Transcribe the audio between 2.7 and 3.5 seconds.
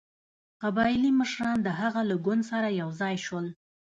یو ځای شول.